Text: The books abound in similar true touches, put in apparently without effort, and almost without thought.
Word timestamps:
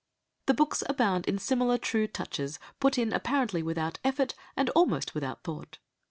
The 0.47 0.55
books 0.55 0.81
abound 0.89 1.27
in 1.27 1.37
similar 1.37 1.77
true 1.77 2.07
touches, 2.07 2.57
put 2.79 2.97
in 2.97 3.13
apparently 3.13 3.61
without 3.61 3.99
effort, 4.03 4.33
and 4.57 4.67
almost 4.71 5.13
without 5.13 5.43
thought. 5.43 5.77